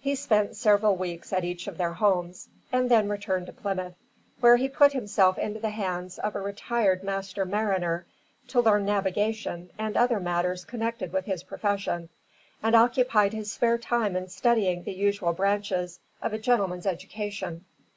[0.00, 3.94] He spent several weeks at each of their homes, and then returned to Plymouth,
[4.40, 8.04] where he put himself into the hands of a retired master mariner,
[8.48, 12.08] to learn navigation and other matters connected with his profession,
[12.64, 17.64] and occupied his spare time in studying the usual branches of a gentleman's education.